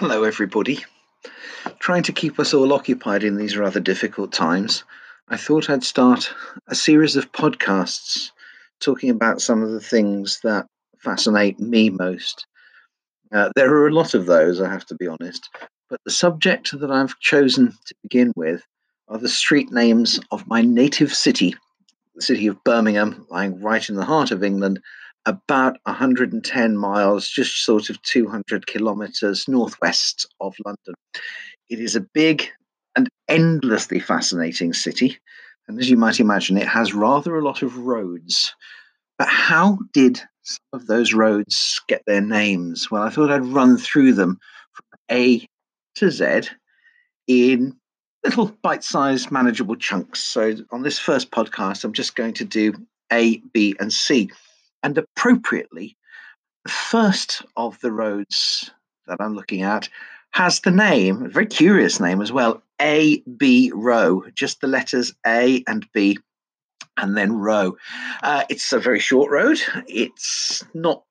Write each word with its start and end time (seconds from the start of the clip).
Hello, 0.00 0.24
everybody. 0.24 0.78
Trying 1.78 2.04
to 2.04 2.12
keep 2.12 2.40
us 2.40 2.54
all 2.54 2.72
occupied 2.72 3.22
in 3.22 3.36
these 3.36 3.58
rather 3.58 3.80
difficult 3.80 4.32
times, 4.32 4.82
I 5.28 5.36
thought 5.36 5.68
I'd 5.68 5.84
start 5.84 6.32
a 6.68 6.74
series 6.74 7.16
of 7.16 7.30
podcasts 7.32 8.30
talking 8.80 9.10
about 9.10 9.42
some 9.42 9.62
of 9.62 9.72
the 9.72 9.80
things 9.80 10.40
that 10.42 10.64
fascinate 11.00 11.60
me 11.60 11.90
most. 11.90 12.46
Uh, 13.30 13.50
there 13.54 13.70
are 13.74 13.88
a 13.88 13.92
lot 13.92 14.14
of 14.14 14.24
those, 14.24 14.58
I 14.58 14.70
have 14.70 14.86
to 14.86 14.94
be 14.94 15.06
honest, 15.06 15.50
but 15.90 16.00
the 16.06 16.10
subject 16.10 16.70
that 16.80 16.90
I've 16.90 17.18
chosen 17.18 17.76
to 17.84 17.94
begin 18.02 18.32
with 18.34 18.64
are 19.08 19.18
the 19.18 19.28
street 19.28 19.70
names 19.70 20.18
of 20.30 20.46
my 20.46 20.62
native 20.62 21.12
city, 21.12 21.54
the 22.14 22.22
city 22.22 22.46
of 22.46 22.64
Birmingham, 22.64 23.26
lying 23.28 23.60
right 23.60 23.86
in 23.86 23.96
the 23.96 24.06
heart 24.06 24.30
of 24.30 24.42
England, 24.42 24.80
about 25.26 25.78
110 25.84 26.76
miles, 26.76 27.28
just 27.28 27.64
sort 27.64 27.90
of 27.90 28.00
200 28.02 28.66
kilometers 28.66 29.46
northwest 29.48 30.26
of 30.40 30.54
London. 30.64 30.94
It 31.68 31.80
is 31.80 31.94
a 31.94 32.00
big 32.00 32.48
and 32.96 33.08
endlessly 33.28 34.00
fascinating 34.00 34.72
city. 34.72 35.18
And 35.68 35.78
as 35.78 35.88
you 35.88 35.96
might 35.96 36.20
imagine, 36.20 36.56
it 36.56 36.66
has 36.66 36.94
rather 36.94 37.36
a 37.36 37.44
lot 37.44 37.62
of 37.62 37.78
roads. 37.78 38.54
But 39.18 39.28
how 39.28 39.78
did 39.92 40.16
some 40.42 40.58
of 40.72 40.86
those 40.86 41.12
roads 41.12 41.80
get 41.86 42.02
their 42.06 42.20
names? 42.20 42.90
Well, 42.90 43.02
I 43.02 43.10
thought 43.10 43.30
I'd 43.30 43.44
run 43.44 43.76
through 43.76 44.14
them 44.14 44.38
from 44.72 45.16
A 45.16 45.46
to 45.96 46.10
Z 46.10 46.48
in 47.26 47.76
little 48.24 48.46
bite 48.62 48.82
sized, 48.82 49.30
manageable 49.30 49.76
chunks. 49.76 50.20
So 50.20 50.56
on 50.72 50.82
this 50.82 50.98
first 50.98 51.30
podcast, 51.30 51.84
I'm 51.84 51.92
just 51.92 52.16
going 52.16 52.34
to 52.34 52.44
do 52.44 52.74
A, 53.12 53.38
B, 53.52 53.76
and 53.78 53.92
C. 53.92 54.30
And 54.82 54.96
appropriately, 54.98 55.96
the 56.64 56.70
first 56.70 57.42
of 57.56 57.78
the 57.80 57.92
roads 57.92 58.70
that 59.06 59.20
I'm 59.20 59.34
looking 59.34 59.62
at 59.62 59.88
has 60.32 60.60
the 60.60 60.70
name, 60.70 61.24
a 61.24 61.28
very 61.28 61.46
curious 61.46 61.98
name 61.98 62.20
as 62.22 62.30
well, 62.30 62.62
A 62.80 63.20
B 63.36 63.72
Row, 63.74 64.24
just 64.34 64.60
the 64.60 64.68
letters 64.68 65.12
A 65.26 65.64
and 65.66 65.86
B 65.92 66.18
and 66.96 67.16
then 67.16 67.32
Row. 67.32 67.76
Uh, 68.22 68.44
it's 68.48 68.72
a 68.72 68.78
very 68.78 69.00
short 69.00 69.30
road. 69.30 69.60
It's 69.88 70.64
not 70.74 71.02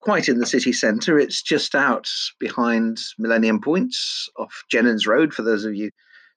quite 0.00 0.28
in 0.28 0.38
the 0.38 0.46
city 0.46 0.72
centre. 0.72 1.18
It's 1.18 1.42
just 1.42 1.74
out 1.74 2.08
behind 2.38 2.98
Millennium 3.18 3.60
Points 3.60 4.28
off 4.38 4.64
Jennens 4.72 5.06
Road, 5.06 5.32
for 5.32 5.42
those 5.42 5.64
of 5.64 5.74
you 5.74 5.90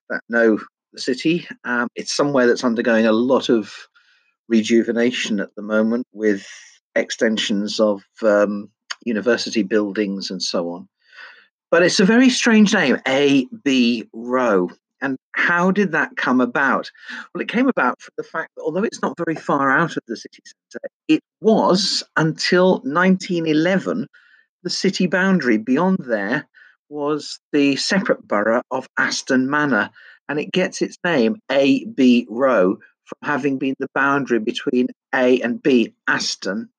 that 0.10 0.22
know 0.30 0.60
the 0.94 1.02
city. 1.02 1.48
Um, 1.66 1.88
it's 1.96 2.16
somewhere 2.16 2.48
that's 2.48 2.64
undergoing 2.64 3.06
a 3.06 3.12
lot 3.12 3.50
of 3.50 3.74
rejuvenation 4.48 5.40
at 5.40 5.54
the 5.56 5.62
moment 5.62 6.08
with 6.14 6.48
extensions 6.96 7.80
of 7.80 8.04
um, 8.24 8.70
university 9.04 9.64
buildings 9.64 10.30
and 10.30 10.42
so 10.42 10.70
on. 10.72 10.88
But 11.72 11.84
it's 11.84 12.00
a 12.00 12.06
very 12.06 12.30
strange 12.30 12.74
name, 12.74 12.98
A 13.08 13.46
B 13.64 14.08
Row. 14.14 14.70
And 15.02 15.18
how 15.34 15.72
did 15.72 15.92
that 15.94 16.18
come 16.18 16.42
about? 16.42 16.92
Well, 17.34 17.42
it 17.42 17.48
came 17.48 17.70
about 17.70 18.02
from 18.02 18.14
the 18.18 18.24
fact 18.24 18.52
that 18.56 18.64
although 18.64 18.84
it's 18.84 19.02
not 19.02 19.18
very 19.18 19.36
far 19.36 19.72
out 19.72 19.96
of 19.96 20.04
the 20.08 20.18
city 20.18 20.42
centre, 20.46 20.90
it 21.08 21.22
was 21.42 22.04
until 22.18 22.80
1911 22.80 24.08
the 24.64 24.70
city 24.70 25.08
boundary. 25.08 25.58
Beyond 25.58 26.00
there 26.02 26.48
was 26.90 27.40
the 27.54 27.76
separate 27.78 28.28
borough 28.28 28.64
of 28.72 28.90
Aston 28.98 29.50
Manor, 29.50 29.90
and 30.28 30.40
it 30.40 30.52
gets 30.52 30.82
its 30.82 30.98
name, 31.06 31.38
A 31.52 31.86
B 31.86 32.28
Row, 32.30 32.78
from 33.06 33.18
having 33.24 33.58
been 33.58 33.76
the 33.80 33.90
boundary 33.96 34.40
between 34.40 34.88
A 35.16 35.40
and 35.42 35.62
B, 35.64 35.94
Aston 36.08 36.70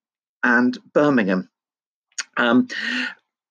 and 0.43 0.77
Birmingham. 0.93 1.49
Um, 2.37 2.67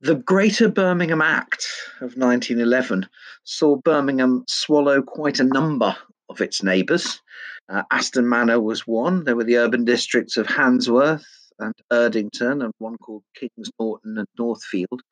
the 0.00 0.14
Greater 0.14 0.68
Birmingham 0.68 1.20
Act 1.20 1.66
of 1.96 2.16
1911 2.16 3.06
saw 3.44 3.76
Birmingham 3.76 4.44
swallow 4.48 5.02
quite 5.02 5.40
a 5.40 5.44
number 5.44 5.94
of 6.30 6.40
its 6.40 6.62
neighbours. 6.62 7.20
Uh, 7.68 7.82
Aston 7.90 8.28
Manor 8.28 8.60
was 8.60 8.86
one. 8.86 9.24
There 9.24 9.36
were 9.36 9.44
the 9.44 9.58
urban 9.58 9.84
districts 9.84 10.36
of 10.36 10.46
Handsworth 10.46 11.26
and 11.58 11.74
Erdington, 11.92 12.64
and 12.64 12.72
one 12.78 12.96
called 12.96 13.24
Kings 13.34 13.70
Norton 13.78 14.16
and 14.16 14.28
Northfield. 14.38 15.02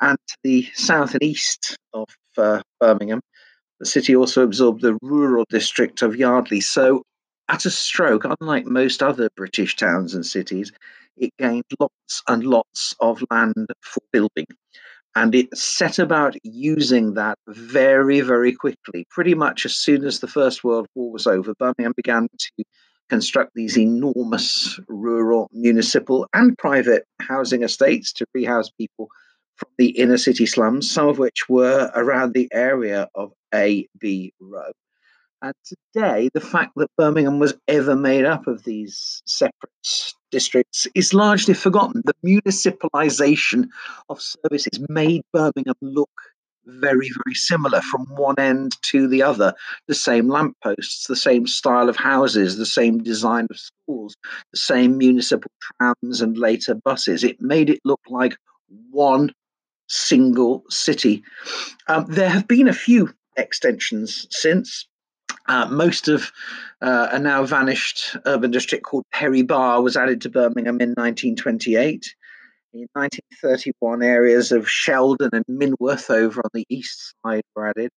And 0.00 0.18
to 0.28 0.36
the 0.44 0.68
south 0.74 1.14
and 1.14 1.22
east 1.22 1.76
of 1.94 2.08
uh, 2.36 2.62
Birmingham, 2.78 3.20
the 3.80 3.86
city 3.86 4.14
also 4.14 4.42
absorbed 4.42 4.82
the 4.82 4.98
rural 5.02 5.44
district 5.48 6.02
of 6.02 6.16
Yardley. 6.16 6.60
So, 6.60 7.02
at 7.48 7.64
a 7.64 7.70
stroke, 7.70 8.26
unlike 8.40 8.66
most 8.66 9.02
other 9.02 9.30
British 9.36 9.74
towns 9.76 10.14
and 10.14 10.26
cities, 10.26 10.70
it 11.20 11.32
gained 11.38 11.64
lots 11.78 12.22
and 12.28 12.44
lots 12.44 12.94
of 13.00 13.22
land 13.30 13.66
for 13.82 14.02
building. 14.12 14.46
And 15.14 15.34
it 15.34 15.56
set 15.56 15.98
about 15.98 16.36
using 16.44 17.14
that 17.14 17.38
very, 17.48 18.20
very 18.20 18.52
quickly. 18.52 19.06
Pretty 19.10 19.34
much 19.34 19.64
as 19.64 19.74
soon 19.74 20.04
as 20.04 20.20
the 20.20 20.28
First 20.28 20.62
World 20.62 20.86
War 20.94 21.10
was 21.10 21.26
over, 21.26 21.54
Birmingham 21.58 21.92
began 21.96 22.28
to 22.38 22.64
construct 23.08 23.52
these 23.54 23.78
enormous 23.78 24.78
rural, 24.86 25.48
municipal, 25.52 26.26
and 26.34 26.56
private 26.58 27.04
housing 27.20 27.62
estates 27.62 28.12
to 28.12 28.26
rehouse 28.34 28.70
people 28.70 29.08
from 29.56 29.70
the 29.78 29.88
inner 29.90 30.18
city 30.18 30.46
slums, 30.46 30.88
some 30.90 31.08
of 31.08 31.18
which 31.18 31.48
were 31.48 31.90
around 31.94 32.32
the 32.32 32.48
area 32.52 33.08
of 33.14 33.32
A, 33.52 33.88
B 33.98 34.32
Row. 34.40 34.70
And 35.40 35.54
today, 35.64 36.30
the 36.34 36.40
fact 36.40 36.72
that 36.76 36.90
Birmingham 36.96 37.38
was 37.38 37.54
ever 37.66 37.96
made 37.96 38.24
up 38.24 38.46
of 38.46 38.64
these 38.64 39.22
separate 39.24 39.70
districts 40.30 40.86
is 40.94 41.14
largely 41.14 41.54
forgotten. 41.54 42.02
The 42.04 42.14
municipalisation 42.24 43.68
of 44.08 44.20
services 44.20 44.80
made 44.88 45.22
Birmingham 45.32 45.74
look 45.80 46.10
very, 46.68 47.10
very 47.24 47.34
similar 47.34 47.80
from 47.80 48.04
one 48.16 48.38
end 48.38 48.76
to 48.82 49.08
the 49.08 49.22
other. 49.22 49.54
The 49.86 49.94
same 49.94 50.28
lampposts, 50.28 51.06
the 51.06 51.16
same 51.16 51.46
style 51.46 51.88
of 51.88 51.96
houses, 51.96 52.56
the 52.56 52.66
same 52.66 53.02
design 53.02 53.46
of 53.50 53.58
schools, 53.58 54.16
the 54.52 54.58
same 54.58 54.98
municipal 54.98 55.50
trams 55.60 56.20
and 56.20 56.36
later 56.36 56.74
buses. 56.74 57.24
It 57.24 57.40
made 57.40 57.70
it 57.70 57.80
look 57.84 58.00
like 58.08 58.36
one 58.90 59.32
single 59.88 60.64
city. 60.68 61.22
Um, 61.88 62.06
there 62.08 62.28
have 62.28 62.46
been 62.46 62.68
a 62.68 62.74
few 62.74 63.10
extensions 63.36 64.26
since. 64.30 64.86
Uh, 65.48 65.66
most 65.70 66.08
of 66.08 66.30
uh, 66.82 67.08
a 67.10 67.18
now 67.18 67.42
vanished 67.42 68.16
urban 68.26 68.50
district 68.50 68.84
called 68.84 69.04
Perry 69.12 69.42
Barr 69.42 69.82
was 69.82 69.96
added 69.96 70.20
to 70.20 70.28
Birmingham 70.28 70.80
in 70.80 70.90
1928. 70.90 72.14
In 72.74 72.86
1931, 72.92 74.02
areas 74.02 74.52
of 74.52 74.68
Sheldon 74.68 75.30
and 75.32 75.44
Minworth 75.46 76.10
over 76.10 76.40
on 76.42 76.50
the 76.52 76.66
east 76.68 77.14
side 77.24 77.42
were 77.56 77.66
added. 77.66 77.90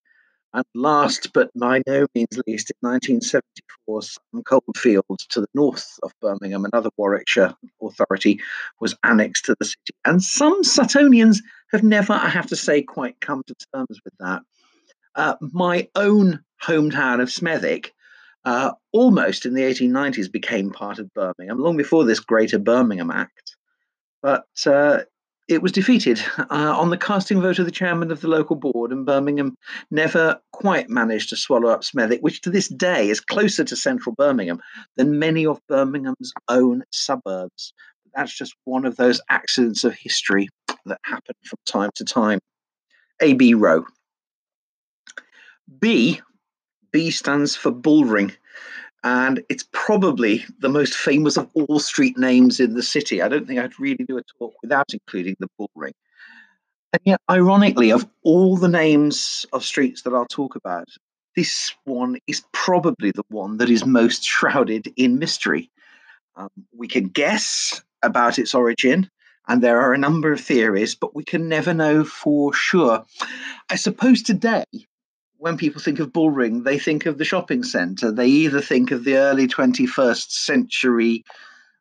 And 0.53 0.65
last 0.75 1.31
but 1.33 1.49
by 1.57 1.81
no 1.87 2.07
means 2.13 2.37
least, 2.45 2.71
in 2.71 2.89
1974, 2.89 4.01
Sutton 4.01 4.43
Coldfield 4.43 5.05
to 5.29 5.41
the 5.41 5.47
north 5.53 5.97
of 6.03 6.13
Birmingham, 6.21 6.65
another 6.65 6.89
Warwickshire 6.97 7.53
authority, 7.81 8.39
was 8.79 8.95
annexed 9.03 9.45
to 9.45 9.55
the 9.59 9.65
city. 9.65 9.93
And 10.05 10.21
some 10.21 10.63
Suttonians 10.63 11.39
have 11.71 11.83
never, 11.83 12.13
I 12.13 12.29
have 12.29 12.47
to 12.47 12.55
say, 12.57 12.81
quite 12.81 13.19
come 13.21 13.43
to 13.47 13.55
terms 13.73 13.99
with 14.03 14.13
that. 14.19 14.41
Uh, 15.15 15.35
my 15.41 15.87
own 15.95 16.43
hometown 16.63 17.21
of 17.21 17.29
Smethwick, 17.29 17.91
uh, 18.45 18.71
almost 18.91 19.45
in 19.45 19.53
the 19.53 19.63
1890s, 19.63 20.31
became 20.31 20.71
part 20.71 20.99
of 20.99 21.13
Birmingham, 21.13 21.59
long 21.59 21.77
before 21.77 22.05
this 22.05 22.19
Greater 22.19 22.59
Birmingham 22.59 23.11
Act. 23.11 23.55
But 24.21 24.45
uh, 24.65 25.01
it 25.47 25.61
was 25.61 25.71
defeated 25.71 26.23
uh, 26.37 26.45
on 26.49 26.89
the 26.89 26.97
casting 26.97 27.41
vote 27.41 27.59
of 27.59 27.65
the 27.65 27.71
chairman 27.71 28.11
of 28.11 28.21
the 28.21 28.27
local 28.27 28.55
board, 28.55 28.91
and 28.91 29.05
Birmingham 29.05 29.55
never 29.89 30.39
quite 30.53 30.89
managed 30.89 31.29
to 31.29 31.35
swallow 31.35 31.69
up 31.69 31.81
Smethwick, 31.81 32.21
which 32.21 32.41
to 32.41 32.49
this 32.49 32.67
day 32.67 33.09
is 33.09 33.19
closer 33.19 33.63
to 33.63 33.75
central 33.75 34.15
Birmingham 34.15 34.59
than 34.95 35.19
many 35.19 35.45
of 35.45 35.59
Birmingham's 35.67 36.31
own 36.47 36.83
suburbs. 36.91 37.73
That's 38.15 38.35
just 38.35 38.55
one 38.65 38.85
of 38.85 38.97
those 38.97 39.21
accidents 39.29 39.83
of 39.83 39.93
history 39.93 40.49
that 40.85 40.99
happen 41.03 41.35
from 41.43 41.59
time 41.65 41.91
to 41.95 42.05
time. 42.05 42.39
AB 43.21 43.53
Row. 43.53 43.85
B, 45.79 46.19
B 46.91 47.11
stands 47.11 47.55
for 47.55 47.71
Bullring, 47.71 48.33
and 49.03 49.43
it's 49.49 49.65
probably 49.71 50.45
the 50.59 50.69
most 50.69 50.93
famous 50.93 51.37
of 51.37 51.49
all 51.53 51.79
street 51.79 52.17
names 52.17 52.59
in 52.59 52.73
the 52.73 52.83
city. 52.83 53.21
I 53.21 53.27
don't 53.27 53.47
think 53.47 53.59
I'd 53.59 53.79
really 53.79 54.05
do 54.07 54.17
a 54.17 54.23
talk 54.37 54.53
without 54.61 54.93
including 54.93 55.35
the 55.39 55.47
Bullring. 55.57 55.93
And 56.93 57.01
yet, 57.05 57.21
ironically, 57.29 57.91
of 57.91 58.05
all 58.23 58.57
the 58.57 58.67
names 58.67 59.45
of 59.53 59.63
streets 59.63 60.01
that 60.01 60.13
I'll 60.13 60.25
talk 60.25 60.55
about, 60.55 60.87
this 61.35 61.73
one 61.85 62.17
is 62.27 62.43
probably 62.51 63.11
the 63.11 63.23
one 63.29 63.57
that 63.57 63.69
is 63.69 63.85
most 63.85 64.23
shrouded 64.23 64.91
in 64.97 65.17
mystery. 65.17 65.71
Um, 66.35 66.49
we 66.75 66.87
can 66.87 67.07
guess 67.07 67.81
about 68.03 68.37
its 68.37 68.53
origin, 68.53 69.09
and 69.47 69.61
there 69.61 69.81
are 69.81 69.93
a 69.93 69.97
number 69.97 70.33
of 70.33 70.41
theories, 70.41 70.95
but 70.95 71.15
we 71.15 71.23
can 71.23 71.47
never 71.47 71.73
know 71.73 72.03
for 72.03 72.53
sure. 72.53 73.05
I 73.69 73.75
suppose 73.75 74.21
today 74.21 74.65
when 75.41 75.57
people 75.57 75.81
think 75.81 75.97
of 75.97 76.13
Bullring, 76.13 76.61
they 76.61 76.77
think 76.77 77.07
of 77.07 77.17
the 77.17 77.25
shopping 77.25 77.63
centre. 77.63 78.11
They 78.11 78.27
either 78.27 78.61
think 78.61 78.91
of 78.91 79.03
the 79.03 79.17
early 79.17 79.47
21st 79.47 80.29
century 80.29 81.23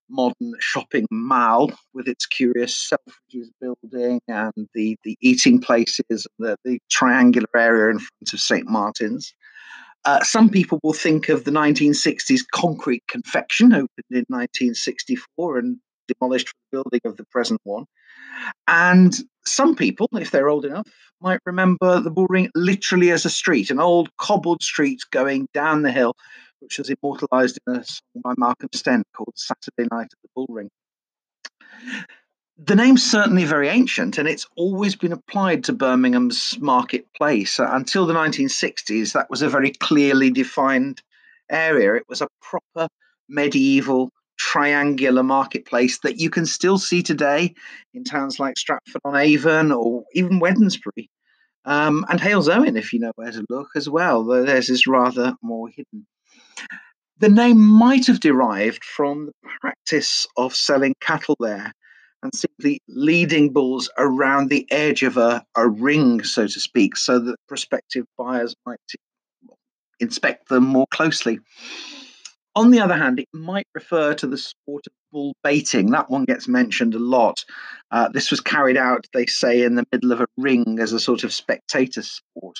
modern 0.08 0.54
shopping 0.60 1.06
mall 1.10 1.70
with 1.92 2.08
its 2.08 2.24
curious 2.24 2.90
Selfridges 2.90 3.48
building 3.60 4.18
and 4.26 4.66
the, 4.72 4.96
the 5.04 5.14
eating 5.20 5.60
places, 5.60 6.26
the, 6.38 6.56
the 6.64 6.78
triangular 6.90 7.50
area 7.54 7.90
in 7.90 7.98
front 7.98 8.32
of 8.32 8.40
St. 8.40 8.66
Martin's. 8.66 9.34
Uh, 10.06 10.22
some 10.24 10.48
people 10.48 10.80
will 10.82 10.94
think 10.94 11.28
of 11.28 11.44
the 11.44 11.50
1960s 11.50 12.40
concrete 12.50 13.02
confection, 13.08 13.74
opened 13.74 13.90
in 14.10 14.24
1964 14.28 15.58
and 15.58 15.76
demolished 16.08 16.48
for 16.48 16.54
the 16.54 16.76
building 16.78 17.00
of 17.04 17.18
the 17.18 17.26
present 17.26 17.60
one. 17.64 17.84
And 18.66 19.14
some 19.44 19.74
people, 19.74 20.08
if 20.12 20.30
they're 20.30 20.48
old 20.48 20.64
enough, 20.64 20.88
might 21.20 21.40
remember 21.44 22.00
the 22.00 22.10
Bullring 22.10 22.50
literally 22.54 23.10
as 23.10 23.24
a 23.24 23.30
street, 23.30 23.70
an 23.70 23.80
old 23.80 24.08
cobbled 24.16 24.62
street 24.62 25.00
going 25.10 25.48
down 25.52 25.82
the 25.82 25.92
hill 25.92 26.14
which 26.60 26.78
was 26.78 26.90
immortalised 26.90 27.58
in 27.66 27.76
a 27.76 27.84
song 27.84 28.22
by 28.22 28.34
Malcolm 28.36 28.68
Stent 28.74 29.06
called 29.14 29.32
Saturday 29.34 29.88
Night 29.90 30.08
at 30.12 30.18
the 30.22 30.28
Bullring. 30.34 30.70
The 32.58 32.76
name's 32.76 33.10
certainly 33.10 33.44
very 33.44 33.68
ancient 33.68 34.18
and 34.18 34.28
it's 34.28 34.46
always 34.56 34.94
been 34.94 35.12
applied 35.12 35.64
to 35.64 35.72
Birmingham's 35.72 36.58
marketplace. 36.60 37.58
Uh, 37.58 37.68
until 37.72 38.06
the 38.06 38.14
1960s, 38.14 39.12
that 39.12 39.30
was 39.30 39.40
a 39.40 39.48
very 39.48 39.70
clearly 39.70 40.30
defined 40.30 41.02
area. 41.50 41.94
It 41.94 42.04
was 42.08 42.20
a 42.20 42.28
proper 42.42 42.88
medieval 43.28 44.10
triangular 44.40 45.22
marketplace 45.22 45.98
that 45.98 46.18
you 46.18 46.30
can 46.30 46.46
still 46.46 46.78
see 46.78 47.02
today 47.02 47.54
in 47.92 48.04
towns 48.04 48.40
like 48.40 48.56
Stratford 48.56 49.02
on 49.04 49.14
Avon 49.14 49.70
or 49.70 50.04
even 50.14 50.40
Wednesbury. 50.40 51.08
Um, 51.66 52.06
and 52.08 52.18
Halesowen, 52.18 52.78
if 52.78 52.94
you 52.94 53.00
know 53.00 53.12
where 53.16 53.30
to 53.30 53.44
look 53.50 53.68
as 53.76 53.86
well, 53.86 54.24
though 54.24 54.44
theirs 54.44 54.70
is 54.70 54.86
rather 54.86 55.34
more 55.42 55.68
hidden. 55.68 56.06
The 57.18 57.28
name 57.28 57.60
might 57.60 58.06
have 58.06 58.20
derived 58.20 58.82
from 58.82 59.26
the 59.26 59.32
practice 59.60 60.26
of 60.38 60.54
selling 60.54 60.94
cattle 61.02 61.36
there 61.38 61.74
and 62.22 62.34
simply 62.34 62.80
leading 62.88 63.52
bulls 63.52 63.90
around 63.98 64.48
the 64.48 64.66
edge 64.70 65.02
of 65.02 65.18
a, 65.18 65.44
a 65.54 65.68
ring, 65.68 66.24
so 66.24 66.46
to 66.46 66.60
speak, 66.60 66.96
so 66.96 67.18
that 67.18 67.36
prospective 67.46 68.06
buyers 68.16 68.54
might 68.64 68.78
inspect 70.00 70.48
them 70.48 70.64
more 70.64 70.86
closely. 70.90 71.40
On 72.56 72.70
the 72.70 72.80
other 72.80 72.96
hand, 72.96 73.20
it 73.20 73.28
might 73.32 73.66
refer 73.74 74.14
to 74.14 74.26
the 74.26 74.36
sport 74.36 74.86
of 74.86 74.92
bull 75.12 75.34
baiting. 75.44 75.90
That 75.90 76.10
one 76.10 76.24
gets 76.24 76.48
mentioned 76.48 76.94
a 76.94 76.98
lot. 76.98 77.44
Uh, 77.90 78.08
this 78.08 78.30
was 78.30 78.40
carried 78.40 78.76
out, 78.76 79.06
they 79.14 79.26
say, 79.26 79.62
in 79.62 79.76
the 79.76 79.86
middle 79.92 80.12
of 80.12 80.20
a 80.20 80.26
ring 80.36 80.78
as 80.80 80.92
a 80.92 81.00
sort 81.00 81.22
of 81.22 81.32
spectator 81.32 82.02
sport. 82.02 82.58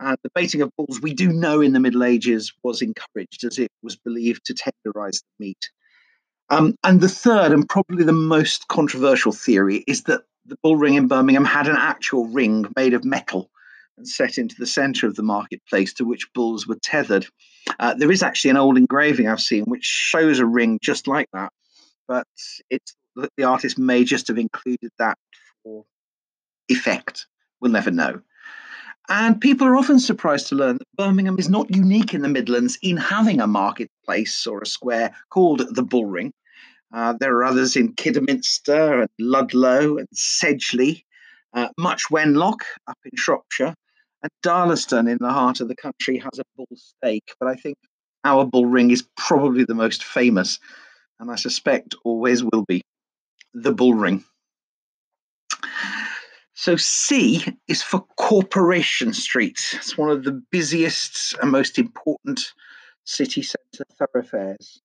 And 0.00 0.16
the 0.22 0.30
baiting 0.34 0.62
of 0.62 0.70
bulls, 0.76 1.00
we 1.00 1.14
do 1.14 1.28
know 1.32 1.60
in 1.60 1.72
the 1.72 1.80
Middle 1.80 2.04
Ages, 2.04 2.52
was 2.62 2.82
encouraged 2.82 3.44
as 3.44 3.58
it 3.58 3.70
was 3.82 3.96
believed 3.96 4.44
to 4.46 4.54
tenderize 4.54 5.22
the 5.22 5.46
meat. 5.46 5.70
Um, 6.48 6.74
and 6.84 7.00
the 7.00 7.08
third, 7.08 7.52
and 7.52 7.68
probably 7.68 8.04
the 8.04 8.12
most 8.12 8.68
controversial 8.68 9.32
theory, 9.32 9.84
is 9.86 10.04
that 10.04 10.22
the 10.44 10.56
bull 10.62 10.76
ring 10.76 10.94
in 10.94 11.08
Birmingham 11.08 11.44
had 11.44 11.66
an 11.66 11.76
actual 11.76 12.26
ring 12.26 12.66
made 12.76 12.94
of 12.94 13.04
metal 13.04 13.50
set 14.02 14.38
into 14.38 14.54
the 14.58 14.66
center 14.66 15.06
of 15.06 15.14
the 15.14 15.22
marketplace 15.22 15.92
to 15.94 16.04
which 16.04 16.32
bulls 16.34 16.66
were 16.66 16.78
tethered. 16.82 17.26
Uh, 17.78 17.94
there 17.94 18.10
is 18.10 18.22
actually 18.22 18.50
an 18.50 18.56
old 18.56 18.76
engraving 18.76 19.28
I've 19.28 19.40
seen 19.40 19.64
which 19.64 19.84
shows 19.84 20.38
a 20.38 20.46
ring 20.46 20.78
just 20.82 21.06
like 21.08 21.28
that, 21.32 21.52
but 22.06 22.26
it's 22.70 22.94
the 23.36 23.44
artist 23.44 23.78
may 23.78 24.04
just 24.04 24.28
have 24.28 24.38
included 24.38 24.90
that 24.98 25.18
for 25.62 25.84
effect. 26.68 27.26
We'll 27.60 27.72
never 27.72 27.90
know. 27.90 28.20
And 29.08 29.40
people 29.40 29.66
are 29.66 29.76
often 29.76 30.00
surprised 30.00 30.48
to 30.48 30.56
learn 30.56 30.78
that 30.78 30.96
Birmingham 30.96 31.38
is 31.38 31.48
not 31.48 31.74
unique 31.74 32.12
in 32.12 32.22
the 32.22 32.28
Midlands 32.28 32.76
in 32.82 32.96
having 32.96 33.40
a 33.40 33.46
marketplace 33.46 34.46
or 34.46 34.60
a 34.60 34.66
square 34.66 35.14
called 35.30 35.62
the 35.74 35.82
Bullring. 35.82 36.32
Uh, 36.92 37.14
there 37.18 37.34
are 37.36 37.44
others 37.44 37.76
in 37.76 37.94
Kidderminster 37.94 39.00
and 39.00 39.10
Ludlow 39.18 39.98
and 39.98 40.08
Sedgley, 40.14 41.04
uh, 41.54 41.68
much 41.78 42.04
Wenlock 42.10 42.62
up 42.88 42.98
in 43.04 43.12
Shropshire, 43.16 43.74
and 44.22 44.30
Darlaston 44.44 45.10
in 45.10 45.18
the 45.20 45.32
heart 45.32 45.60
of 45.60 45.68
the 45.68 45.76
country 45.76 46.18
has 46.18 46.38
a 46.38 46.44
bull 46.56 46.68
stake. 46.74 47.34
But 47.38 47.48
I 47.48 47.54
think 47.54 47.76
our 48.24 48.44
bull 48.44 48.66
ring 48.66 48.90
is 48.90 49.06
probably 49.16 49.64
the 49.64 49.74
most 49.74 50.04
famous, 50.04 50.58
and 51.20 51.30
I 51.30 51.36
suspect 51.36 51.94
always 52.04 52.42
will 52.42 52.64
be 52.66 52.82
the 53.54 53.72
bull 53.72 53.94
ring. 53.94 54.24
So 56.54 56.76
C 56.76 57.44
is 57.68 57.82
for 57.82 58.00
Corporation 58.16 59.12
Street. 59.12 59.60
It's 59.74 59.98
one 59.98 60.10
of 60.10 60.24
the 60.24 60.42
busiest 60.50 61.34
and 61.40 61.50
most 61.50 61.78
important 61.78 62.52
city 63.04 63.42
centre 63.42 63.84
thoroughfares. 63.98 64.80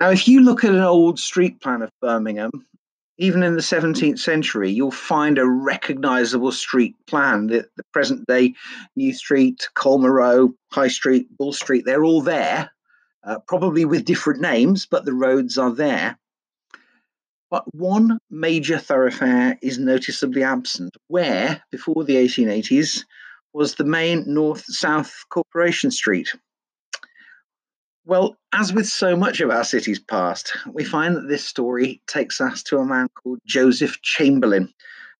Now, 0.00 0.10
if 0.10 0.28
you 0.28 0.40
look 0.40 0.64
at 0.64 0.74
an 0.74 0.82
old 0.82 1.18
street 1.18 1.60
plan 1.60 1.82
of 1.82 1.90
Birmingham, 2.00 2.50
even 3.18 3.42
in 3.42 3.54
the 3.54 3.60
17th 3.60 4.20
century, 4.20 4.70
you'll 4.70 4.92
find 4.92 5.38
a 5.38 5.46
recognisable 5.46 6.52
street 6.52 6.94
plan. 7.06 7.48
The, 7.48 7.68
the 7.76 7.82
present 7.92 8.26
day 8.28 8.54
New 8.94 9.12
Street, 9.12 9.68
Colmore 9.74 10.12
Row, 10.12 10.54
High 10.70 10.88
Street, 10.88 11.26
Bull 11.36 11.52
Street, 11.52 11.84
they're 11.84 12.04
all 12.04 12.22
there, 12.22 12.70
uh, 13.24 13.40
probably 13.48 13.84
with 13.84 14.04
different 14.04 14.40
names, 14.40 14.86
but 14.86 15.04
the 15.04 15.12
roads 15.12 15.58
are 15.58 15.72
there. 15.72 16.16
But 17.50 17.64
one 17.74 18.18
major 18.30 18.78
thoroughfare 18.78 19.58
is 19.62 19.78
noticeably 19.78 20.44
absent, 20.44 20.96
where, 21.08 21.62
before 21.72 22.04
the 22.04 22.16
1880s, 22.16 23.04
was 23.52 23.74
the 23.74 23.84
main 23.84 24.24
north 24.26 24.64
south 24.66 25.12
Corporation 25.30 25.90
Street. 25.90 26.32
Well, 28.08 28.38
as 28.54 28.72
with 28.72 28.86
so 28.86 29.14
much 29.16 29.42
of 29.42 29.50
our 29.50 29.64
city's 29.64 29.98
past, 29.98 30.56
we 30.72 30.82
find 30.82 31.14
that 31.14 31.28
this 31.28 31.44
story 31.44 32.00
takes 32.06 32.40
us 32.40 32.62
to 32.62 32.78
a 32.78 32.86
man 32.86 33.08
called 33.10 33.38
Joseph 33.46 34.00
Chamberlain, 34.00 34.72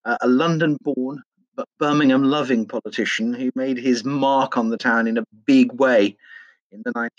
uh, 0.07 0.17
a 0.23 0.27
London 0.27 0.79
born 0.81 1.23
but 1.55 1.69
Birmingham 1.79 2.25
loving 2.25 2.67
politician 2.67 3.35
who 3.35 3.51
made 3.55 3.77
his 3.77 4.07
mark 4.07 4.57
on 4.57 4.71
the 4.71 4.79
town 4.79 5.07
in 5.07 5.19
a 5.19 5.25
big 5.45 5.71
way 5.75 6.17
in 6.73 6.81
the 6.83 6.93
19th 6.95 7.11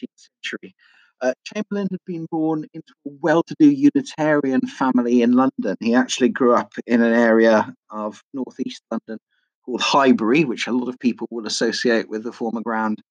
century. 0.41 0.73
Uh, 1.21 1.33
Chamberlain 1.53 1.87
had 1.91 1.99
been 2.03 2.25
born 2.31 2.65
into 2.73 2.93
a 3.05 3.11
well 3.21 3.43
to 3.43 3.55
do 3.59 3.69
Unitarian 3.69 4.61
family 4.61 5.21
in 5.21 5.33
London. 5.33 5.77
He 5.79 5.93
actually 5.93 6.29
grew 6.29 6.55
up 6.55 6.73
in 6.87 7.03
an 7.03 7.13
area 7.13 7.71
of 7.91 8.23
northeast 8.33 8.81
London 8.89 9.19
called 9.63 9.81
Highbury, 9.81 10.45
which 10.45 10.65
a 10.65 10.71
lot 10.71 10.89
of 10.89 10.97
people 10.97 11.27
will 11.29 11.45
associate 11.45 12.09
with 12.09 12.23
the 12.23 12.33
former 12.33 12.61
ground 12.61 13.03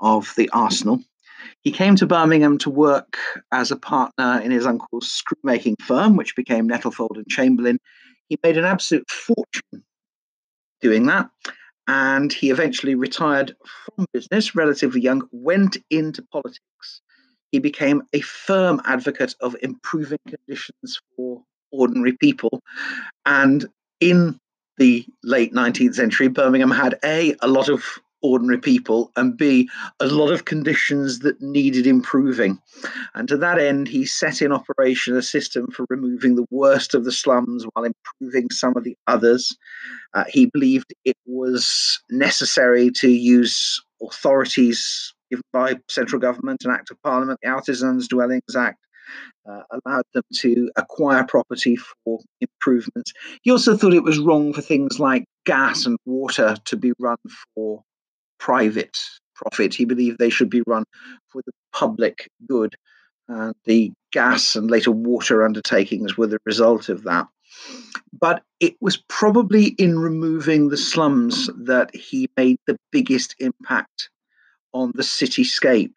of 0.00 0.34
the 0.36 0.50
Arsenal. 0.50 1.00
He 1.62 1.70
came 1.70 1.96
to 1.96 2.06
Birmingham 2.06 2.58
to 2.58 2.70
work 2.70 3.16
as 3.52 3.70
a 3.70 3.76
partner 3.76 4.40
in 4.40 4.50
his 4.50 4.66
uncle's 4.66 5.10
screw 5.10 5.38
making 5.42 5.76
firm, 5.80 6.16
which 6.16 6.36
became 6.36 6.68
Nettlefold 6.68 7.16
and 7.16 7.28
Chamberlain. 7.28 7.78
He 8.28 8.38
made 8.42 8.56
an 8.56 8.64
absolute 8.64 9.08
fortune 9.10 9.84
doing 10.80 11.06
that. 11.06 11.28
And 11.86 12.32
he 12.32 12.50
eventually 12.50 12.94
retired 12.94 13.54
from 13.64 14.06
business 14.12 14.54
relatively 14.54 15.02
young, 15.02 15.28
went 15.32 15.76
into 15.90 16.22
politics, 16.22 17.02
he 17.54 17.60
became 17.60 18.02
a 18.12 18.20
firm 18.20 18.82
advocate 18.84 19.36
of 19.40 19.54
improving 19.62 20.18
conditions 20.26 21.00
for 21.14 21.40
ordinary 21.70 22.16
people. 22.16 22.60
And 23.26 23.64
in 24.00 24.40
the 24.76 25.06
late 25.22 25.54
19th 25.54 25.94
century, 25.94 26.26
Birmingham 26.26 26.72
had 26.72 26.98
A, 27.04 27.36
a 27.42 27.46
lot 27.46 27.68
of 27.68 27.84
ordinary 28.24 28.58
people, 28.58 29.12
and 29.16 29.36
B, 29.36 29.68
a 30.00 30.06
lot 30.06 30.32
of 30.32 30.46
conditions 30.46 31.20
that 31.20 31.40
needed 31.40 31.86
improving. 31.86 32.58
And 33.14 33.28
to 33.28 33.36
that 33.36 33.58
end, 33.58 33.86
he 33.86 34.06
set 34.06 34.40
in 34.40 34.50
operation 34.50 35.16
a 35.16 35.22
system 35.22 35.70
for 35.70 35.86
removing 35.90 36.34
the 36.34 36.46
worst 36.50 36.94
of 36.94 37.04
the 37.04 37.12
slums 37.12 37.64
while 37.72 37.84
improving 37.84 38.50
some 38.50 38.76
of 38.76 38.82
the 38.82 38.96
others. 39.06 39.56
Uh, 40.14 40.24
he 40.28 40.46
believed 40.46 40.94
it 41.04 41.16
was 41.26 42.00
necessary 42.10 42.90
to 42.92 43.10
use 43.10 43.84
authorities 44.02 45.12
given 45.30 45.42
by 45.52 45.76
central 45.88 46.20
government, 46.20 46.64
an 46.64 46.70
act 46.70 46.90
of 46.90 47.02
parliament, 47.02 47.38
the 47.42 47.48
Artisans 47.48 48.08
Dwellings 48.08 48.56
Act, 48.56 48.78
uh, 49.48 49.60
allowed 49.70 50.04
them 50.14 50.22
to 50.36 50.70
acquire 50.76 51.24
property 51.24 51.76
for 51.76 52.20
improvements. 52.40 53.12
He 53.42 53.50
also 53.50 53.76
thought 53.76 53.92
it 53.92 54.02
was 54.02 54.18
wrong 54.18 54.54
for 54.54 54.62
things 54.62 54.98
like 54.98 55.24
gas 55.44 55.84
and 55.84 55.98
water 56.06 56.56
to 56.64 56.76
be 56.76 56.92
run 56.98 57.18
for 57.54 57.82
private 58.44 58.98
profit. 59.34 59.74
He 59.74 59.86
believed 59.86 60.18
they 60.18 60.28
should 60.28 60.50
be 60.50 60.62
run 60.66 60.84
for 61.30 61.40
the 61.46 61.52
public 61.72 62.28
good. 62.46 62.74
The 63.64 63.90
gas 64.12 64.54
and 64.54 64.70
later 64.70 64.90
water 64.90 65.42
undertakings 65.44 66.18
were 66.18 66.26
the 66.26 66.38
result 66.44 66.90
of 66.90 67.04
that. 67.04 67.26
But 68.12 68.42
it 68.60 68.74
was 68.82 69.02
probably 69.08 69.68
in 69.78 69.98
removing 69.98 70.68
the 70.68 70.76
slums 70.76 71.48
that 71.56 71.94
he 71.94 72.28
made 72.36 72.58
the 72.66 72.76
biggest 72.92 73.34
impact 73.38 74.10
on 74.74 74.92
the 74.94 75.02
cityscape 75.02 75.94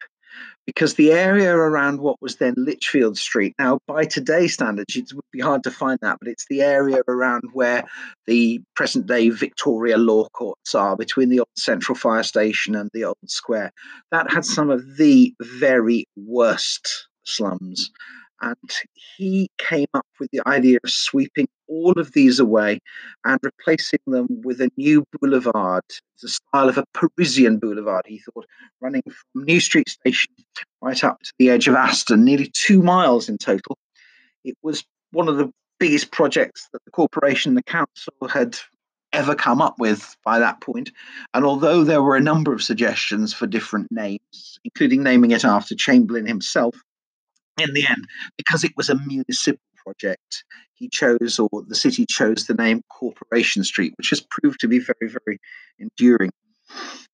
because 0.68 0.96
the 0.96 1.12
area 1.12 1.56
around 1.56 1.98
what 1.98 2.20
was 2.20 2.36
then 2.36 2.52
Lichfield 2.58 3.16
Street, 3.16 3.54
now 3.58 3.78
by 3.86 4.04
today's 4.04 4.52
standards, 4.52 4.94
it 4.94 5.10
would 5.14 5.24
be 5.32 5.40
hard 5.40 5.62
to 5.62 5.70
find 5.70 5.98
that, 6.02 6.18
but 6.20 6.28
it's 6.28 6.44
the 6.50 6.60
area 6.60 7.00
around 7.08 7.44
where 7.54 7.84
the 8.26 8.60
present 8.76 9.06
day 9.06 9.30
Victoria 9.30 9.96
Law 9.96 10.28
Courts 10.34 10.74
are, 10.74 10.94
between 10.94 11.30
the 11.30 11.38
old 11.38 11.48
Central 11.56 11.96
Fire 11.96 12.22
Station 12.22 12.74
and 12.74 12.90
the 12.92 13.04
old 13.04 13.16
square. 13.28 13.72
That 14.12 14.30
had 14.30 14.44
some 14.44 14.68
of 14.68 14.98
the 14.98 15.32
very 15.40 16.04
worst 16.16 17.08
slums. 17.24 17.90
And 18.40 18.70
he 19.16 19.50
came 19.58 19.88
up 19.94 20.06
with 20.20 20.30
the 20.30 20.42
idea 20.46 20.78
of 20.82 20.90
sweeping 20.90 21.48
all 21.68 21.92
of 21.98 22.12
these 22.12 22.38
away 22.38 22.80
and 23.24 23.38
replacing 23.42 23.98
them 24.06 24.26
with 24.44 24.60
a 24.60 24.70
new 24.76 25.04
boulevard, 25.20 25.82
the 26.22 26.28
style 26.28 26.68
of 26.68 26.78
a 26.78 26.84
Parisian 26.94 27.58
boulevard, 27.58 28.04
he 28.06 28.18
thought, 28.18 28.46
running 28.80 29.02
from 29.02 29.44
New 29.44 29.60
Street 29.60 29.88
Station 29.88 30.30
right 30.80 31.02
up 31.02 31.20
to 31.22 31.32
the 31.38 31.50
edge 31.50 31.68
of 31.68 31.74
Aston, 31.74 32.24
nearly 32.24 32.50
two 32.54 32.82
miles 32.82 33.28
in 33.28 33.38
total. 33.38 33.76
It 34.44 34.56
was 34.62 34.84
one 35.10 35.28
of 35.28 35.36
the 35.36 35.50
biggest 35.78 36.12
projects 36.12 36.68
that 36.72 36.84
the 36.84 36.90
corporation, 36.90 37.54
the 37.54 37.62
council, 37.62 38.12
had 38.28 38.56
ever 39.12 39.34
come 39.34 39.60
up 39.60 39.78
with 39.78 40.16
by 40.24 40.38
that 40.38 40.60
point. 40.60 40.90
And 41.34 41.44
although 41.44 41.82
there 41.84 42.02
were 42.02 42.16
a 42.16 42.20
number 42.20 42.52
of 42.52 42.62
suggestions 42.62 43.32
for 43.32 43.46
different 43.46 43.90
names, 43.90 44.58
including 44.64 45.02
naming 45.02 45.30
it 45.30 45.44
after 45.44 45.74
Chamberlain 45.74 46.26
himself, 46.26 46.76
in 47.60 47.74
the 47.74 47.86
end, 47.86 48.06
because 48.36 48.64
it 48.64 48.72
was 48.76 48.88
a 48.88 48.98
municipal 49.06 49.60
project, 49.76 50.44
he 50.74 50.88
chose, 50.88 51.38
or 51.38 51.48
the 51.66 51.74
city 51.74 52.06
chose, 52.08 52.46
the 52.46 52.54
name 52.54 52.82
Corporation 52.90 53.64
Street, 53.64 53.94
which 53.96 54.10
has 54.10 54.20
proved 54.20 54.60
to 54.60 54.68
be 54.68 54.78
very, 54.78 55.10
very 55.10 55.38
enduring. 55.78 56.30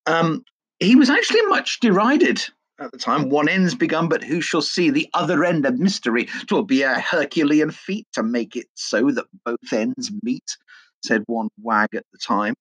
Um, 0.06 0.44
he 0.80 0.96
was 0.96 1.10
actually 1.10 1.42
much 1.42 1.80
derided 1.80 2.42
at 2.80 2.90
the 2.92 2.98
time. 2.98 3.30
One 3.30 3.48
end's 3.48 3.74
begun, 3.74 4.08
but 4.08 4.24
who 4.24 4.40
shall 4.40 4.62
see 4.62 4.90
the 4.90 5.08
other 5.14 5.44
end 5.44 5.64
of 5.66 5.78
mystery? 5.78 6.26
Twill 6.46 6.64
be 6.64 6.82
a 6.82 6.98
Herculean 6.98 7.70
feat 7.70 8.06
to 8.14 8.22
make 8.22 8.56
it 8.56 8.66
so 8.74 9.10
that 9.10 9.26
both 9.44 9.72
ends 9.72 10.10
meet, 10.22 10.56
said 11.04 11.22
one 11.26 11.48
wag 11.62 11.94
at 11.94 12.04
the 12.12 12.18
time. 12.18 12.54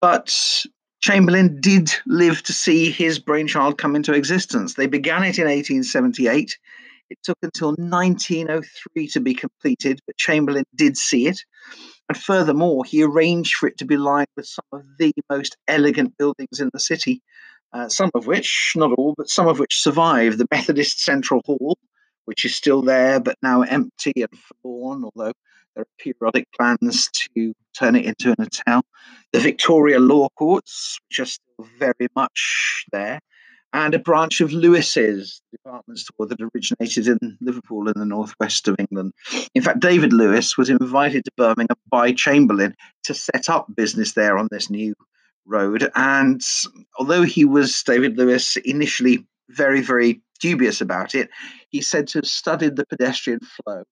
But 0.00 0.36
Chamberlain 1.00 1.60
did 1.60 1.92
live 2.06 2.42
to 2.44 2.52
see 2.52 2.90
his 2.90 3.18
brainchild 3.18 3.78
come 3.78 3.94
into 3.94 4.12
existence. 4.12 4.74
They 4.74 4.86
began 4.86 5.22
it 5.22 5.38
in 5.38 5.44
1878. 5.44 6.58
It 7.14 7.22
took 7.22 7.38
until 7.42 7.68
1903 7.74 9.06
to 9.06 9.20
be 9.20 9.34
completed, 9.34 10.00
but 10.04 10.16
Chamberlain 10.16 10.64
did 10.74 10.96
see 10.96 11.28
it. 11.28 11.38
And 12.08 12.18
furthermore, 12.18 12.84
he 12.84 13.04
arranged 13.04 13.54
for 13.54 13.68
it 13.68 13.78
to 13.78 13.84
be 13.84 13.96
lined 13.96 14.26
with 14.36 14.46
some 14.46 14.64
of 14.72 14.82
the 14.98 15.12
most 15.30 15.56
elegant 15.68 16.18
buildings 16.18 16.58
in 16.58 16.70
the 16.72 16.80
city, 16.80 17.22
uh, 17.72 17.88
some 17.88 18.10
of 18.14 18.26
which, 18.26 18.72
not 18.74 18.90
all, 18.98 19.14
but 19.16 19.30
some 19.30 19.46
of 19.46 19.60
which 19.60 19.80
survive. 19.80 20.38
The 20.38 20.48
Methodist 20.50 21.04
Central 21.04 21.40
Hall, 21.46 21.78
which 22.24 22.44
is 22.44 22.56
still 22.56 22.82
there 22.82 23.20
but 23.20 23.36
now 23.44 23.62
empty 23.62 24.12
and 24.16 24.36
forlorn, 24.62 25.04
although 25.04 25.34
there 25.76 25.82
are 25.82 25.86
periodic 26.00 26.48
plans 26.50 27.08
to 27.12 27.54
turn 27.78 27.94
it 27.94 28.06
into 28.06 28.30
an 28.30 28.36
hotel. 28.40 28.82
The 29.32 29.38
Victoria 29.38 30.00
Law 30.00 30.30
Courts, 30.30 30.98
which 31.08 31.20
are 31.20 31.26
still 31.26 31.68
very 31.78 32.08
much 32.16 32.86
there 32.90 33.20
and 33.74 33.92
a 33.92 33.98
branch 33.98 34.40
of 34.40 34.52
Lewis's 34.52 35.42
department 35.50 35.98
store 35.98 36.26
that 36.26 36.40
originated 36.40 37.08
in 37.08 37.36
Liverpool 37.40 37.88
in 37.88 37.94
the 37.96 38.06
northwest 38.06 38.68
of 38.68 38.76
England. 38.78 39.12
In 39.52 39.62
fact, 39.62 39.80
David 39.80 40.12
Lewis 40.12 40.56
was 40.56 40.70
invited 40.70 41.24
to 41.24 41.32
Birmingham 41.36 41.76
by 41.90 42.12
Chamberlain 42.12 42.76
to 43.02 43.14
set 43.14 43.50
up 43.50 43.66
business 43.74 44.12
there 44.12 44.38
on 44.38 44.46
this 44.52 44.70
new 44.70 44.94
road. 45.44 45.90
And 45.96 46.40
although 46.98 47.22
he 47.22 47.44
was, 47.44 47.82
David 47.82 48.16
Lewis, 48.16 48.56
initially 48.58 49.26
very, 49.50 49.82
very 49.82 50.22
dubious 50.40 50.80
about 50.80 51.16
it, 51.16 51.28
he 51.68 51.82
said 51.82 52.06
to 52.08 52.18
have 52.18 52.26
studied 52.26 52.76
the 52.76 52.86
pedestrian 52.86 53.40
flow 53.40 53.82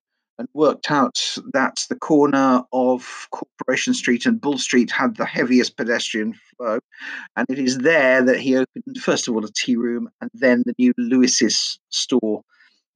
and 0.42 0.48
worked 0.54 0.90
out 0.90 1.38
that 1.52 1.86
the 1.88 1.94
corner 1.94 2.64
of 2.72 3.28
Corporation 3.30 3.94
Street 3.94 4.26
and 4.26 4.40
Bull 4.40 4.58
Street 4.58 4.90
had 4.90 5.16
the 5.16 5.24
heaviest 5.24 5.76
pedestrian 5.76 6.34
flow. 6.56 6.80
And 7.36 7.46
it 7.48 7.60
is 7.60 7.78
there 7.78 8.24
that 8.24 8.40
he 8.40 8.56
opened, 8.56 9.00
first 9.00 9.28
of 9.28 9.34
all, 9.34 9.44
a 9.44 9.52
tea 9.54 9.76
room 9.76 10.10
and 10.20 10.30
then 10.34 10.64
the 10.66 10.74
new 10.78 10.92
Lewis's 10.98 11.78
store, 11.90 12.42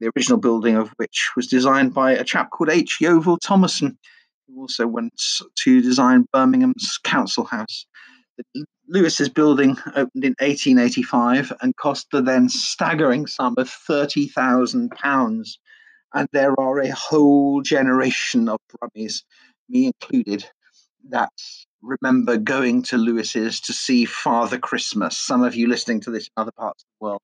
the 0.00 0.10
original 0.16 0.40
building 0.40 0.74
of 0.74 0.90
which 0.96 1.30
was 1.36 1.46
designed 1.46 1.94
by 1.94 2.10
a 2.10 2.24
chap 2.24 2.50
called 2.50 2.70
H. 2.70 2.98
Yeoville 3.00 3.38
Thomason, 3.40 3.96
who 4.48 4.62
also 4.62 4.88
went 4.88 5.22
to 5.62 5.80
design 5.80 6.26
Birmingham's 6.32 6.98
Council 7.04 7.44
House. 7.44 7.86
The 8.54 8.64
Lewis's 8.88 9.28
building 9.28 9.76
opened 9.94 10.24
in 10.24 10.34
1885 10.40 11.52
and 11.60 11.76
cost 11.76 12.08
the 12.10 12.20
then 12.20 12.48
staggering 12.48 13.28
sum 13.28 13.54
of 13.56 13.68
£30,000. 13.68 15.46
And 16.16 16.26
there 16.32 16.58
are 16.58 16.78
a 16.78 16.94
whole 16.94 17.60
generation 17.60 18.48
of 18.48 18.58
Brummies, 18.72 19.22
me 19.68 19.88
included, 19.88 20.46
that 21.10 21.30
remember 21.82 22.38
going 22.38 22.80
to 22.84 22.96
Lewis's 22.96 23.60
to 23.60 23.74
see 23.74 24.06
Father 24.06 24.56
Christmas. 24.56 25.18
Some 25.18 25.42
of 25.42 25.54
you 25.54 25.68
listening 25.68 26.00
to 26.00 26.10
this 26.10 26.28
in 26.28 26.40
other 26.40 26.52
parts 26.52 26.84
of 26.84 26.86
the 26.88 27.04
world, 27.04 27.22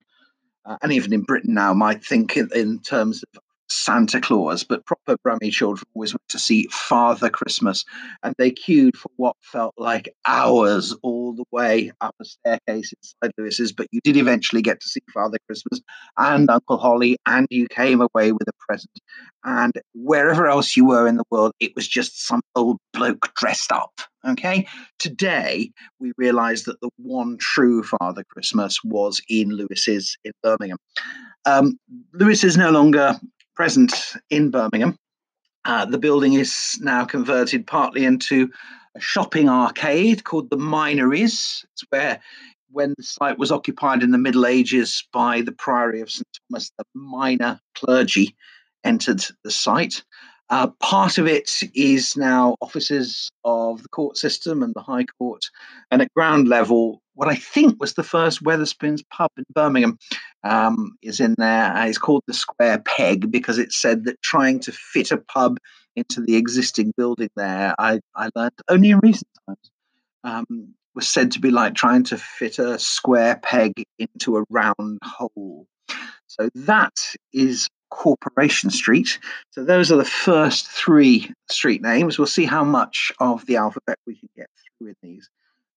uh, 0.63 0.77
and 0.83 0.91
even 0.91 1.11
in 1.11 1.23
Britain 1.23 1.55
now, 1.55 1.73
might 1.73 2.05
think 2.05 2.37
in, 2.37 2.49
in 2.53 2.81
terms 2.81 3.23
of 3.35 3.41
Santa 3.69 4.21
Claus, 4.21 4.63
but 4.63 4.85
proper 4.85 5.17
Brummie 5.17 5.51
children 5.51 5.85
always 5.93 6.13
went 6.13 6.27
to 6.29 6.39
see 6.39 6.67
Father 6.71 7.29
Christmas, 7.29 7.83
and 8.23 8.35
they 8.37 8.51
queued 8.51 8.97
for 8.97 9.09
what 9.17 9.35
felt 9.41 9.73
like 9.77 10.13
hours 10.27 10.95
all 11.03 11.33
the 11.33 11.45
way 11.51 11.91
up 12.01 12.15
a 12.21 12.25
staircase 12.25 12.93
inside 12.93 13.33
Lewis's. 13.37 13.71
But 13.71 13.87
you 13.91 14.01
did 14.03 14.17
eventually 14.17 14.61
get 14.61 14.79
to 14.81 14.89
see 14.89 15.01
Father 15.13 15.37
Christmas 15.47 15.81
and 16.17 16.49
Uncle 16.49 16.77
Holly, 16.77 17.17
and 17.25 17.47
you 17.49 17.67
came 17.67 18.01
away 18.01 18.31
with 18.31 18.47
a 18.47 18.53
present. 18.67 18.99
And 19.43 19.73
wherever 19.93 20.47
else 20.47 20.77
you 20.77 20.85
were 20.85 21.07
in 21.07 21.17
the 21.17 21.25
world, 21.29 21.53
it 21.59 21.75
was 21.75 21.87
just 21.87 22.25
some 22.25 22.41
old 22.55 22.77
bloke 22.93 23.33
dressed 23.35 23.71
up. 23.71 24.01
Okay. 24.25 24.65
Today, 24.99 25.71
we 25.99 26.13
realize 26.17 26.63
that 26.63 26.79
the 26.79 26.89
one 26.97 27.37
true 27.37 27.83
Father 27.83 28.23
Christmas 28.23 28.79
was 28.83 29.21
in 29.27 29.49
Lewis's 29.49 30.17
in 30.23 30.31
Birmingham. 30.41 30.77
Um, 31.45 31.77
Lewis 32.13 32.43
is 32.43 32.55
no 32.55 32.71
longer 32.71 33.19
present 33.55 33.93
in 34.29 34.51
Birmingham. 34.51 34.97
Uh, 35.65 35.85
the 35.85 35.97
building 35.97 36.33
is 36.33 36.77
now 36.81 37.05
converted 37.05 37.65
partly 37.65 38.05
into 38.05 38.49
a 38.95 38.99
shopping 38.99 39.49
arcade 39.49 40.23
called 40.23 40.49
the 40.49 40.57
Minories. 40.57 41.65
It's 41.71 41.83
where, 41.89 42.19
when 42.71 42.93
the 42.97 43.03
site 43.03 43.37
was 43.37 43.51
occupied 43.51 44.03
in 44.03 44.11
the 44.11 44.17
Middle 44.17 44.45
Ages 44.45 45.07
by 45.13 45.41
the 45.41 45.51
Priory 45.51 46.01
of 46.01 46.11
St 46.11 46.27
Thomas, 46.49 46.71
the 46.77 46.85
minor 46.93 47.59
clergy 47.75 48.35
entered 48.83 49.23
the 49.43 49.51
site. 49.51 50.03
Uh, 50.49 50.67
part 50.81 51.17
of 51.17 51.27
it 51.27 51.61
is 51.73 52.17
now 52.17 52.55
offices 52.61 53.31
of 53.45 53.81
the 53.81 53.89
court 53.89 54.17
system 54.17 54.61
and 54.61 54.73
the 54.73 54.81
High 54.81 55.05
Court. 55.05 55.43
And 55.89 56.01
at 56.01 56.13
ground 56.13 56.47
level, 56.47 57.01
what 57.15 57.27
I 57.27 57.35
think 57.35 57.79
was 57.79 57.93
the 57.93 58.03
first 58.03 58.43
Wetherspoons 58.43 59.01
pub 59.11 59.31
in 59.37 59.45
Birmingham 59.53 59.97
um, 60.43 60.97
is 61.01 61.19
in 61.19 61.35
there. 61.37 61.73
Uh, 61.73 61.87
it's 61.87 61.97
called 61.97 62.23
the 62.27 62.33
Square 62.33 62.79
Peg 62.79 63.31
because 63.31 63.57
it 63.57 63.71
said 63.71 64.05
that 64.05 64.21
trying 64.21 64.59
to 64.61 64.71
fit 64.71 65.11
a 65.11 65.17
pub 65.17 65.57
into 65.95 66.21
the 66.21 66.35
existing 66.35 66.93
building 66.97 67.29
there, 67.35 67.75
I, 67.77 67.99
I 68.15 68.29
learned 68.35 68.53
only 68.67 68.91
in 68.91 68.99
recent 68.99 69.27
times, 69.47 69.71
um, 70.23 70.73
was 70.95 71.07
said 71.07 71.31
to 71.31 71.39
be 71.39 71.51
like 71.51 71.75
trying 71.75 72.03
to 72.03 72.17
fit 72.17 72.59
a 72.59 72.79
square 72.79 73.39
peg 73.41 73.73
into 73.99 74.37
a 74.37 74.43
round 74.49 74.99
hole. 75.03 75.67
So 76.27 76.49
that 76.55 76.99
is 77.31 77.67
Corporation 77.91 78.71
Street. 78.71 79.19
So 79.51 79.63
those 79.63 79.91
are 79.91 79.97
the 79.97 80.05
first 80.05 80.67
three 80.67 81.31
street 81.49 81.81
names. 81.81 82.17
We'll 82.17 82.25
see 82.25 82.45
how 82.45 82.63
much 82.63 83.11
of 83.19 83.45
the 83.45 83.57
alphabet 83.57 83.99
we 84.07 84.15
can 84.15 84.29
get 84.35 84.47
through 84.79 84.89
in 84.89 84.95
these. 85.03 85.29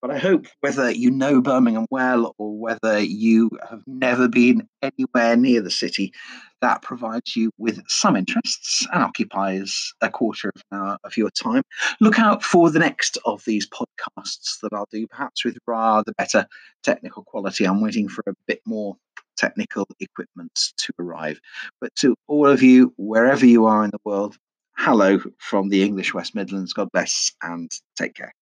But 0.07 0.15
I 0.15 0.19
hope 0.21 0.47
whether 0.61 0.89
you 0.89 1.11
know 1.11 1.41
Birmingham 1.41 1.87
well 1.91 2.33
or 2.39 2.57
whether 2.57 3.01
you 3.01 3.51
have 3.69 3.83
never 3.89 4.29
been 4.29 4.69
anywhere 4.81 5.37
near 5.37 5.61
the 5.61 5.69
city, 5.69 6.13
that 6.61 6.81
provides 6.81 7.35
you 7.35 7.51
with 7.59 7.83
some 7.89 8.15
interests 8.15 8.87
and 8.93 9.03
occupies 9.03 9.93
a 10.01 10.09
quarter 10.09 10.53
of 10.55 10.63
an 10.71 10.79
hour 10.79 10.99
of 11.03 11.17
your 11.17 11.31
time. 11.31 11.65
Look 12.01 12.21
out 12.21 12.45
for 12.45 12.71
the 12.71 12.79
next 12.79 13.19
of 13.25 13.43
these 13.47 13.69
podcasts 13.69 14.61
that 14.63 14.73
I'll 14.73 14.87
do, 14.93 15.09
perhaps 15.09 15.45
with 15.45 15.59
rather 15.67 16.13
better 16.17 16.47
technical 16.85 17.25
quality. 17.25 17.65
I'm 17.65 17.81
waiting 17.81 18.09
for 18.09 18.23
a 18.29 18.35
bit 18.47 18.61
more 18.65 18.95
technical 19.37 19.89
equipment 19.99 20.73
to 20.77 20.93
arrive. 21.01 21.41
But 21.81 21.93
to 21.97 22.15
all 22.29 22.47
of 22.47 22.63
you, 22.63 22.95
wherever 22.97 23.45
you 23.45 23.67
are 23.67 23.83
in 23.83 23.91
the 23.91 23.99
world, 24.05 24.37
hello 24.79 25.19
from 25.39 25.69
the 25.69 25.83
English 25.83 26.15
West 26.15 26.33
Midlands. 26.33 26.73
God 26.73 26.91
bless 26.93 27.33
and 27.43 27.69
take 27.97 28.15
care. 28.15 28.33